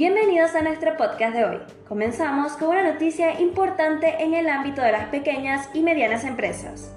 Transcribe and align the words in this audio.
Bienvenidos 0.00 0.54
a 0.54 0.62
nuestro 0.62 0.96
podcast 0.96 1.34
de 1.34 1.44
hoy. 1.44 1.58
Comenzamos 1.86 2.52
con 2.52 2.68
una 2.68 2.90
noticia 2.90 3.38
importante 3.38 4.24
en 4.24 4.32
el 4.32 4.48
ámbito 4.48 4.80
de 4.80 4.92
las 4.92 5.10
pequeñas 5.10 5.68
y 5.74 5.82
medianas 5.82 6.24
empresas. 6.24 6.96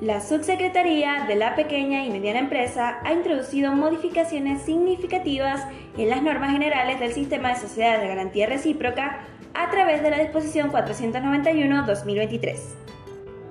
La 0.00 0.20
Subsecretaría 0.20 1.26
de 1.28 1.36
la 1.36 1.54
Pequeña 1.54 2.04
y 2.04 2.10
Mediana 2.10 2.40
Empresa 2.40 2.98
ha 3.04 3.12
introducido 3.12 3.72
modificaciones 3.72 4.62
significativas 4.62 5.64
en 5.96 6.10
las 6.10 6.20
normas 6.20 6.50
generales 6.50 6.98
del 6.98 7.12
Sistema 7.12 7.50
de 7.50 7.60
Sociedades 7.60 8.00
de 8.02 8.08
Garantía 8.08 8.48
Recíproca 8.48 9.20
a 9.54 9.70
través 9.70 10.02
de 10.02 10.10
la 10.10 10.18
disposición 10.18 10.72
491-2023. 10.72 12.56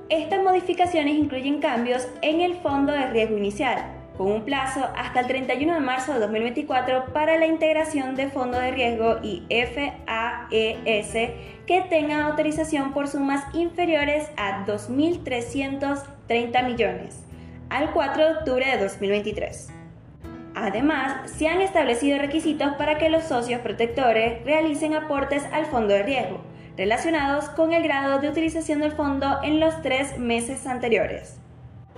Estas 0.10 0.44
modificaciones 0.44 1.16
incluyen 1.16 1.62
cambios 1.62 2.06
en 2.22 2.42
el 2.42 2.56
Fondo 2.56 2.92
de 2.92 3.12
Riesgo 3.12 3.38
Inicial, 3.38 3.97
con 4.18 4.32
un 4.32 4.44
plazo 4.44 4.88
hasta 4.98 5.20
el 5.20 5.28
31 5.28 5.76
de 5.76 5.80
marzo 5.80 6.14
de 6.14 6.20
2024 6.20 7.14
para 7.14 7.38
la 7.38 7.46
integración 7.46 8.16
de 8.16 8.30
fondos 8.30 8.62
de 8.62 8.72
riesgo 8.72 9.18
y 9.22 9.44
FAES 9.50 11.14
que 11.66 11.82
tengan 11.90 12.22
autorización 12.22 12.94
por 12.94 13.08
sumas 13.08 13.44
inferiores 13.54 14.30
a 14.38 14.66
2.330 14.66 16.66
millones 16.66 17.24
al 17.70 17.92
4 17.92 18.26
de 18.26 18.32
octubre 18.38 18.66
de 18.66 18.84
2023. 18.84 19.70
Además, 20.56 21.30
se 21.30 21.48
han 21.48 21.62
establecido 21.62 22.18
requisitos 22.18 22.74
para 22.78 22.98
que 22.98 23.10
los 23.10 23.26
socios 23.26 23.62
protectores 23.62 24.44
realicen 24.44 24.96
aportes 24.96 25.44
al 25.52 25.68
fondo 25.68 25.94
de 25.94 26.02
riesgo, 26.02 26.42
relacionados 26.76 27.50
con 27.50 27.74
el 27.74 27.84
grado 27.84 28.20
de 28.20 28.30
utilización 28.30 28.80
del 28.80 28.94
fondo 28.94 29.38
en 29.44 29.60
los 29.60 29.80
tres 29.84 30.18
meses 30.18 30.66
anteriores. 30.66 31.40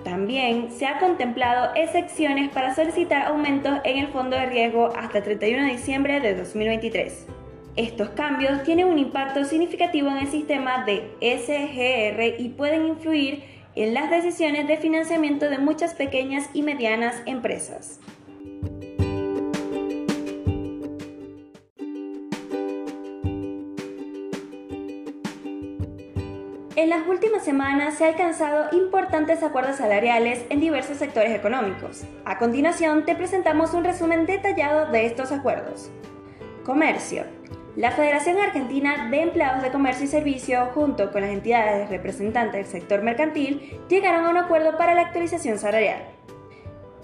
También 0.04 0.72
se 0.72 0.86
ha 0.86 1.00
contemplado 1.00 1.72
excepciones 1.76 2.50
para 2.52 2.74
solicitar 2.74 3.28
aumentos 3.28 3.80
en 3.84 3.98
el 3.98 4.08
fondo 4.08 4.38
de 4.38 4.46
riesgo 4.46 4.94
hasta 4.96 5.18
el 5.18 5.24
31 5.26 5.66
de 5.66 5.72
diciembre 5.72 6.20
de 6.22 6.36
2023. 6.36 7.28
Estos 7.76 8.10
cambios 8.10 8.64
tienen 8.64 8.88
un 8.88 8.98
impacto 8.98 9.44
significativo 9.46 10.10
en 10.10 10.18
el 10.18 10.28
sistema 10.28 10.86
de 10.86 11.12
SGR 11.22 12.42
y 12.42 12.50
pueden 12.50 12.88
influir 12.88 13.44
en 13.76 13.94
las 13.94 14.10
decisiones 14.10 14.68
de 14.68 14.78
financiamiento 14.78 15.50
de 15.50 15.60
muchas 15.60 15.94
pequeñas 15.94 16.50
y 16.54 16.64
medianas 16.64 17.22
empresas. 17.26 18.00
Últimas 27.10 27.44
semanas 27.44 27.96
se 27.96 28.06
han 28.06 28.12
alcanzado 28.12 28.76
importantes 28.78 29.42
acuerdos 29.42 29.78
salariales 29.78 30.46
en 30.50 30.60
diversos 30.60 30.98
sectores 30.98 31.32
económicos. 31.32 32.04
A 32.24 32.38
continuación 32.38 33.06
te 33.06 33.16
presentamos 33.16 33.74
un 33.74 33.84
resumen 33.84 34.26
detallado 34.26 34.92
de 34.92 35.06
estos 35.06 35.32
acuerdos. 35.32 35.90
Comercio. 36.64 37.24
La 37.76 37.92
Federación 37.92 38.38
Argentina 38.38 39.10
de 39.10 39.22
Empleados 39.22 39.64
de 39.64 39.72
Comercio 39.72 40.06
y 40.06 40.08
Servicio, 40.08 40.68
junto 40.74 41.12
con 41.12 41.22
las 41.22 41.32
entidades 41.32 41.90
representantes 41.90 42.72
del 42.72 42.82
sector 42.82 43.02
mercantil, 43.02 43.80
llegaron 43.90 44.26
a 44.26 44.30
un 44.30 44.38
acuerdo 44.38 44.78
para 44.78 44.94
la 44.94 45.02
actualización 45.02 45.58
salarial. 45.58 46.04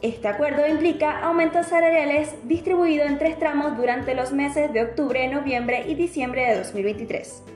Este 0.01 0.27
acuerdo 0.27 0.67
implica 0.67 1.19
aumentos 1.21 1.67
salariales 1.67 2.35
distribuidos 2.43 3.07
en 3.07 3.17
tres 3.17 3.39
tramos 3.39 3.75
durante 3.77 4.13
los 4.13 4.33
meses 4.33 4.71
de 4.71 4.83
octubre, 4.83 5.27
noviembre 5.29 5.85
y 5.87 5.95
diciembre 5.95 6.47
de 6.47 6.57
2023. 6.57 7.54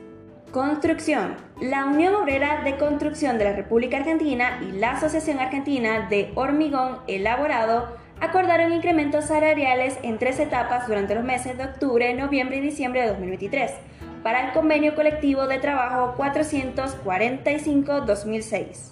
Construcción. 0.52 1.36
La 1.60 1.84
Unión 1.84 2.14
Obrera 2.16 2.64
de 2.64 2.76
Construcción 2.76 3.38
de 3.38 3.44
la 3.44 3.52
República 3.52 3.98
Argentina 3.98 4.58
y 4.60 4.72
la 4.72 4.90
Asociación 4.92 5.38
Argentina 5.38 6.08
de 6.10 6.32
Hormigón 6.34 6.98
Elaborado 7.06 7.96
acordaron 8.20 8.72
incrementos 8.72 9.26
salariales 9.26 9.96
en 10.02 10.18
tres 10.18 10.40
etapas 10.40 10.88
durante 10.88 11.14
los 11.14 11.22
meses 11.22 11.56
de 11.56 11.66
octubre, 11.66 12.12
noviembre 12.14 12.56
y 12.56 12.62
diciembre 12.62 13.02
de 13.02 13.08
2023 13.10 13.70
para 14.24 14.48
el 14.48 14.52
convenio 14.52 14.96
colectivo 14.96 15.46
de 15.46 15.60
trabajo 15.60 16.16
445-2006. 16.18 18.90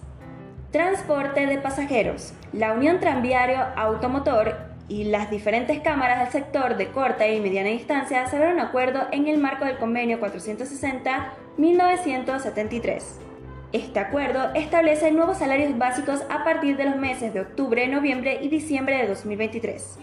Transporte 0.71 1.47
de 1.47 1.59
pasajeros. 1.59 2.35
La 2.53 2.73
Unión 2.73 3.01
Tranviario 3.01 3.59
Automotor 3.75 4.68
y 4.89 5.05
las 5.05 5.31
diferentes 5.31 5.79
cámaras 5.81 6.19
del 6.21 6.33
sector 6.43 6.77
de 6.77 6.89
corta 6.89 7.29
y 7.29 7.41
mediana 7.41 7.69
distancia 7.69 8.27
cerraron 8.27 8.55
un 8.55 8.61
acuerdo 8.61 9.03
en 9.13 9.29
el 9.29 9.39
marco 9.39 9.65
del 9.65 9.79
convenio 9.79 10.19
460-1973. 10.21 13.03
Este 13.73 14.01
acuerdo 14.01 14.53
establece 14.55 15.13
nuevos 15.13 15.39
salarios 15.39 15.77
básicos 15.77 16.23
a 16.31 16.43
partir 16.43 16.79
de 16.79 16.87
los 16.87 16.97
meses 16.97 17.35
de 17.35 17.41
octubre, 17.41 17.87
noviembre 17.87 18.39
y 18.41 18.49
diciembre 18.49 18.97
de 18.97 19.09
2023. 19.09 19.99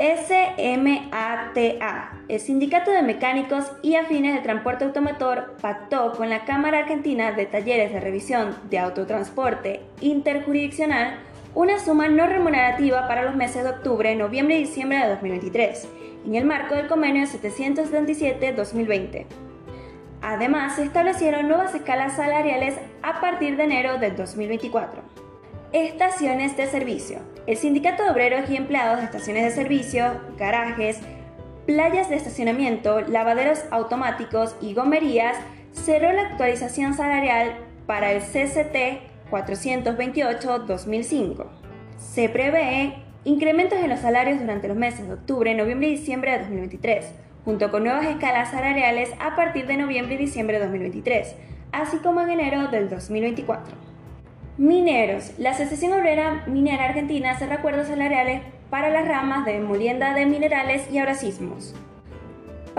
SMATA, 0.00 2.12
el 2.26 2.40
Sindicato 2.40 2.90
de 2.90 3.02
Mecánicos 3.02 3.70
y 3.82 3.96
Afines 3.96 4.34
de 4.34 4.40
Transporte 4.40 4.86
Automotor, 4.86 5.56
pactó 5.60 6.12
con 6.12 6.30
la 6.30 6.46
Cámara 6.46 6.78
Argentina 6.78 7.32
de 7.32 7.44
Talleres 7.44 7.92
de 7.92 8.00
Revisión 8.00 8.56
de 8.70 8.78
Autotransporte 8.78 9.82
Interjurisdiccional 10.00 11.18
una 11.54 11.78
suma 11.78 12.08
no 12.08 12.26
remunerativa 12.26 13.08
para 13.08 13.22
los 13.22 13.34
meses 13.34 13.64
de 13.64 13.70
octubre, 13.70 14.14
noviembre 14.14 14.56
y 14.56 14.64
diciembre 14.64 14.98
de 14.98 15.08
2023, 15.08 15.88
en 16.26 16.34
el 16.34 16.44
marco 16.44 16.74
del 16.74 16.86
convenio 16.86 17.26
777-2020. 17.26 19.26
Además, 20.22 20.76
se 20.76 20.84
establecieron 20.84 21.48
nuevas 21.48 21.74
escalas 21.74 22.16
salariales 22.16 22.76
a 23.02 23.20
partir 23.20 23.56
de 23.56 23.64
enero 23.64 23.98
del 23.98 24.16
2024. 24.16 25.02
Estaciones 25.72 26.56
de 26.56 26.66
servicio. 26.66 27.20
El 27.46 27.56
Sindicato 27.56 28.04
de 28.04 28.10
Obreros 28.10 28.50
y 28.50 28.56
Empleados 28.56 28.98
de 28.98 29.06
Estaciones 29.06 29.44
de 29.44 29.50
Servicio, 29.50 30.20
garajes, 30.36 31.00
playas 31.66 32.10
de 32.10 32.16
estacionamiento, 32.16 33.00
lavaderos 33.00 33.64
automáticos 33.70 34.56
y 34.60 34.74
gomerías 34.74 35.36
cerró 35.72 36.12
la 36.12 36.22
actualización 36.22 36.94
salarial 36.94 37.54
para 37.86 38.12
el 38.12 38.20
CCT 38.20 39.09
428-2005. 39.30 41.46
Se 41.98 42.28
prevé 42.28 42.94
incrementos 43.24 43.78
en 43.78 43.90
los 43.90 44.00
salarios 44.00 44.40
durante 44.40 44.68
los 44.68 44.76
meses 44.76 45.06
de 45.06 45.14
octubre, 45.14 45.54
noviembre 45.54 45.88
y 45.88 45.96
diciembre 45.96 46.32
de 46.32 46.38
2023, 46.40 47.06
junto 47.44 47.70
con 47.70 47.84
nuevas 47.84 48.06
escalas 48.06 48.50
salariales 48.50 49.10
a 49.20 49.36
partir 49.36 49.66
de 49.66 49.76
noviembre 49.76 50.14
y 50.14 50.18
diciembre 50.18 50.58
de 50.58 50.64
2023, 50.64 51.36
así 51.72 51.98
como 51.98 52.22
en 52.22 52.30
enero 52.30 52.68
del 52.68 52.88
2024. 52.88 53.74
Mineros. 54.58 55.32
La 55.38 55.50
Asociación 55.50 55.92
Obrera 55.92 56.44
Minera 56.46 56.84
Argentina 56.84 57.38
cerra 57.38 57.56
acuerdos 57.56 57.88
salariales 57.88 58.42
para 58.68 58.90
las 58.90 59.08
ramas 59.08 59.44
de 59.44 59.58
molienda 59.60 60.14
de 60.14 60.26
minerales 60.26 60.90
y 60.90 60.98
abrasismos. 60.98 61.74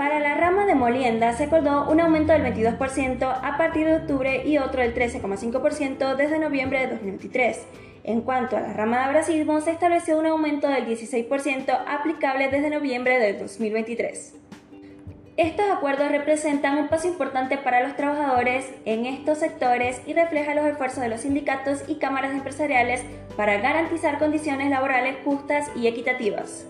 Para 0.02 0.18
la 0.18 0.34
rama 0.34 0.66
de 0.66 0.74
molienda 0.74 1.32
se 1.32 1.44
acordó 1.44 1.88
un 1.88 2.00
aumento 2.00 2.32
del 2.32 2.42
22% 2.42 3.22
a 3.22 3.56
partir 3.56 3.86
de 3.86 3.98
octubre 3.98 4.42
y 4.44 4.58
otro 4.58 4.82
del 4.82 4.96
13,5% 4.96 6.16
desde 6.16 6.40
noviembre 6.40 6.80
de 6.80 6.88
2023. 6.88 7.60
En 8.02 8.22
cuanto 8.22 8.56
a 8.56 8.60
la 8.62 8.72
rama 8.72 8.98
de 8.98 9.04
abrasismo, 9.04 9.60
se 9.60 9.70
estableció 9.70 10.18
un 10.18 10.26
aumento 10.26 10.66
del 10.66 10.88
16% 10.88 11.84
aplicable 11.86 12.48
desde 12.48 12.68
noviembre 12.68 13.20
de 13.20 13.34
2023. 13.34 14.34
Estos 15.36 15.70
acuerdos 15.70 16.10
representan 16.10 16.78
un 16.78 16.88
paso 16.88 17.06
importante 17.06 17.56
para 17.56 17.84
los 17.84 17.94
trabajadores 17.94 18.68
en 18.84 19.06
estos 19.06 19.38
sectores 19.38 20.02
y 20.04 20.14
reflejan 20.14 20.56
los 20.56 20.66
esfuerzos 20.66 21.00
de 21.00 21.10
los 21.10 21.20
sindicatos 21.20 21.84
y 21.86 22.00
cámaras 22.00 22.32
empresariales 22.32 23.04
para 23.36 23.58
garantizar 23.58 24.18
condiciones 24.18 24.68
laborales 24.68 25.18
justas 25.24 25.70
y 25.76 25.86
equitativas. 25.86 26.66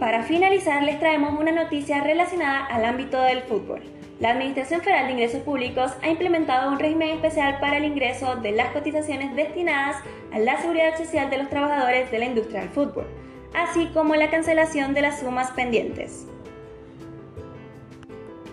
Para 0.00 0.22
finalizar, 0.22 0.82
les 0.82 0.98
traemos 0.98 1.38
una 1.38 1.52
noticia 1.52 2.00
relacionada 2.00 2.64
al 2.64 2.86
ámbito 2.86 3.20
del 3.20 3.42
fútbol. 3.42 3.82
La 4.18 4.30
Administración 4.30 4.80
Federal 4.80 5.06
de 5.06 5.12
Ingresos 5.12 5.42
Públicos 5.42 5.92
ha 6.02 6.08
implementado 6.08 6.72
un 6.72 6.78
régimen 6.78 7.10
especial 7.10 7.58
para 7.60 7.76
el 7.76 7.84
ingreso 7.84 8.36
de 8.36 8.52
las 8.52 8.68
cotizaciones 8.68 9.36
destinadas 9.36 9.96
a 10.32 10.38
la 10.38 10.56
seguridad 10.56 10.96
social 10.96 11.28
de 11.28 11.36
los 11.36 11.50
trabajadores 11.50 12.10
de 12.10 12.18
la 12.18 12.24
industria 12.24 12.60
del 12.60 12.70
fútbol, 12.70 13.06
así 13.54 13.90
como 13.92 14.16
la 14.16 14.30
cancelación 14.30 14.94
de 14.94 15.02
las 15.02 15.20
sumas 15.20 15.50
pendientes. 15.50 16.26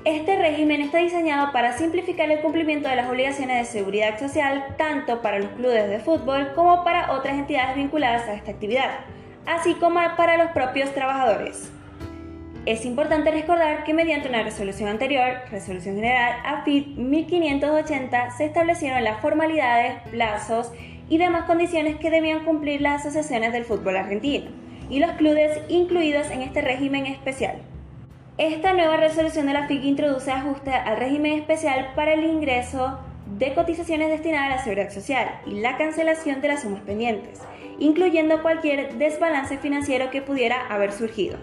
Este 0.04 0.38
régimen 0.38 0.82
está 0.82 0.98
diseñado 0.98 1.54
para 1.54 1.78
simplificar 1.78 2.30
el 2.30 2.42
cumplimiento 2.42 2.90
de 2.90 2.98
las 2.98 3.10
obligaciones 3.10 3.58
de 3.58 3.80
seguridad 3.80 4.20
social 4.20 4.76
tanto 4.78 5.22
para 5.22 5.40
los 5.40 5.52
clubes 5.52 5.90
de 5.90 6.00
fútbol 6.00 6.52
como 6.56 6.84
para 6.84 7.14
otras 7.14 7.38
entidades 7.38 7.78
vinculadas 7.78 8.28
a 8.28 8.34
esta 8.34 8.52
actividad 8.52 9.00
así 9.48 9.74
como 9.76 10.00
para 10.16 10.38
los 10.38 10.52
propios 10.52 10.94
trabajadores. 10.94 11.72
Es 12.66 12.86
importante 12.86 13.32
recordar 13.32 13.86
que 13.86 13.94
mediante 13.94 14.28
una 14.28 14.44
resolución 14.44 14.90
anterior, 14.90 15.38
Resolución 15.50 15.96
General 15.96 16.34
AFID 16.44 16.98
1580, 16.98 18.32
se 18.32 18.44
establecieron 18.44 19.06
las 19.06 19.22
formalidades, 19.22 20.02
plazos 20.12 20.74
y 21.10 21.18
demás 21.18 21.46
condiciones 21.46 21.96
que 21.96 22.10
debían 22.10 22.44
cumplir 22.44 22.82
las 22.82 23.02
asociaciones 23.06 23.54
del 23.54 23.64
fútbol 23.64 23.96
argentino 23.96 24.52
y 24.90 25.00
los 25.00 25.12
clubes 25.12 25.62
incluidos 25.70 26.30
en 26.30 26.42
este 26.42 26.62
régimen 26.62 27.06
especial. 27.06 27.56
Esta 28.38 28.74
nueva 28.74 28.98
resolución 28.98 29.48
de 29.48 29.54
la 29.54 29.68
FIC 29.68 29.86
introduce 29.86 30.30
ajustes 30.30 30.74
al 30.74 30.98
régimen 30.98 31.40
especial 31.40 31.94
para 31.96 32.14
el 32.14 32.26
ingreso 32.26 33.00
de 33.38 33.54
cotizaciones 33.54 34.10
destinadas 34.10 34.52
a 34.52 34.56
la 34.58 34.64
seguridad 34.64 34.92
social 34.92 35.40
y 35.46 35.60
la 35.62 35.78
cancelación 35.78 36.42
de 36.42 36.50
las 36.50 36.64
sumas 36.64 36.82
pendientes, 36.82 37.42
incluyendo 37.80 38.42
cualquier 38.42 38.96
desbalance 38.98 39.58
financiero 39.58 40.10
que 40.10 40.22
pudiera 40.22 40.68
haber 40.68 40.92
surgido. 40.92 41.38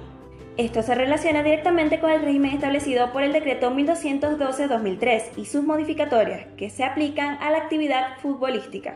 Esto 0.57 0.83
se 0.83 0.95
relaciona 0.95 1.43
directamente 1.43 1.99
con 1.99 2.11
el 2.11 2.23
régimen 2.23 2.53
establecido 2.53 3.13
por 3.13 3.25
el 3.25 3.33
decreto 3.33 3.73
1212-2003 3.73 5.31
y 5.37 5.47
sus 5.47 5.65
modificatorias, 5.65 6.47
que 6.57 6.71
se 6.71 6.85
aplican 6.85 7.39
a 7.43 7.51
la 7.51 7.59
actividad 7.59 8.19
futbolística. 8.23 8.95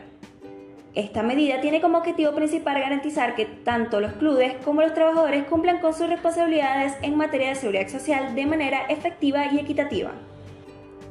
Esta 0.95 1.21
medida 1.21 1.61
tiene 1.61 1.81
como 1.81 1.97
objetivo 1.97 2.33
principal 2.33 2.79
garantizar 2.79 3.35
que 3.35 3.45
tanto 3.45 3.99
los 3.99 4.13
clubes 4.13 4.55
como 4.63 4.81
los 4.81 4.93
trabajadores 4.93 5.43
cumplan 5.45 5.79
con 5.79 5.93
sus 5.93 6.09
responsabilidades 6.09 6.93
en 7.01 7.15
materia 7.15 7.49
de 7.49 7.55
seguridad 7.55 7.89
social 7.89 8.35
de 8.35 8.45
manera 8.45 8.85
efectiva 8.87 9.45
y 9.51 9.59
equitativa. 9.59 10.11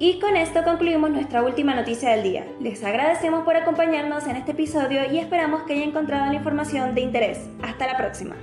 Y 0.01 0.21
con 0.21 0.37
esto 0.37 0.63
concluimos 0.63 1.11
nuestra 1.11 1.43
última 1.43 1.75
noticia 1.75 2.11
del 2.11 2.23
día. 2.23 2.47
Les 2.61 2.85
agradecemos 2.85 3.45
por 3.45 3.57
acompañarnos 3.57 4.27
en 4.29 4.37
este 4.37 4.53
episodio 4.53 5.11
y 5.11 5.19
esperamos 5.19 5.63
que 5.63 5.73
hayan 5.73 5.89
encontrado 5.89 6.27
la 6.27 6.35
información 6.35 6.95
de 6.95 7.01
interés. 7.01 7.49
Hasta 7.63 7.89
la 7.89 7.97
próxima. 7.97 8.37